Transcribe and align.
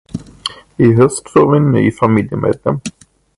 I 0.79 0.93
höst 0.95 1.29
får 1.29 1.51
vi 1.51 1.57
en 1.57 1.71
ny 1.71 1.91
familjemedlem. 1.91 2.79